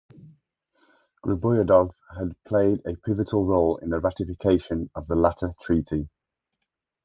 Griboyedov 1.23 1.91
had 2.17 2.35
played 2.43 2.81
a 2.87 2.95
pivotal 2.95 3.45
role 3.45 3.77
in 3.77 3.91
the 3.91 3.99
ratification 3.99 4.89
of 4.95 5.05
the 5.05 5.15
latter 5.15 5.53
treaty. 5.61 6.09